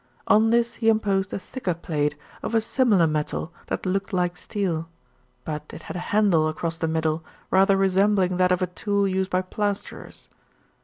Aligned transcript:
On 0.27 0.49
this 0.49 0.73
he 0.81 0.89
imposed 0.89 1.31
a 1.31 1.37
thicker 1.37 1.75
plate 1.75 2.15
of 2.41 2.55
a 2.55 2.59
similar 2.59 3.05
metal 3.05 3.53
that 3.67 3.85
looked 3.85 4.11
like 4.11 4.35
steel; 4.35 4.89
but 5.45 5.71
it 5.71 5.83
had 5.83 5.95
a 5.95 5.99
handle 6.09 6.47
across 6.47 6.79
the 6.79 6.87
middle, 6.87 7.23
rather 7.51 7.77
resembling 7.77 8.37
that 8.37 8.51
of 8.51 8.63
a 8.63 8.65
tool 8.65 9.07
used 9.07 9.29
by 9.29 9.43
plasterers. 9.43 10.27